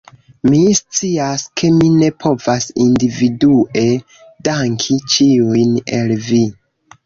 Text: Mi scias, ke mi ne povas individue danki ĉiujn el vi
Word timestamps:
Mi 0.51 0.61
scias, 0.77 1.43
ke 1.61 1.69
mi 1.75 1.89
ne 1.97 2.09
povas 2.25 2.67
individue 2.87 3.87
danki 4.51 5.01
ĉiujn 5.15 5.81
el 6.03 6.19
vi 6.29 6.45